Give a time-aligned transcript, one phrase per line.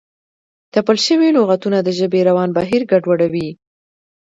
[0.73, 3.49] تپل شوي لغتونه د ژبې روان بهیر ګډوډوي.